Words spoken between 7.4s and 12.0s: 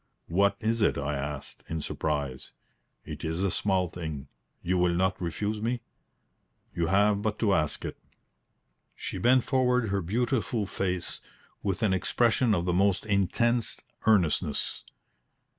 ask it." She bent forward her beautiful face with an